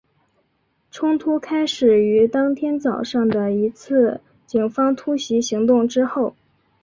[0.89, 6.35] 冲突开始于当天早上的一次警方突袭行动之后。